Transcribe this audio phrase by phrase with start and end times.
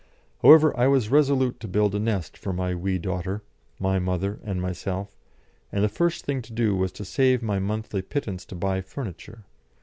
[0.41, 3.43] However, I was resolute to build a nest for my wee daughter,
[3.79, 5.15] my mother, and myself,
[5.71, 9.45] and the first thing to do was to save my monthly pittance to buy furniture.